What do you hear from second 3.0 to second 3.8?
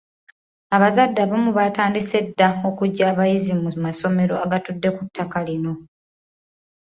abayizi mu